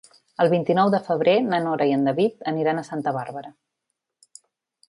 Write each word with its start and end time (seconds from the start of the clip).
El 0.43 0.47
vint-i-nou 0.53 0.89
de 0.95 1.01
febrer 1.09 1.35
na 1.49 1.59
Nora 1.67 1.87
i 1.91 1.95
en 1.97 2.09
David 2.09 2.49
aniran 2.53 2.81
a 2.81 2.87
Santa 2.89 3.15
Bàrbara. 3.19 3.53